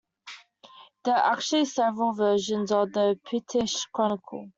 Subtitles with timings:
[1.05, 4.49] There are actually several versions of the Pictish Chronicle.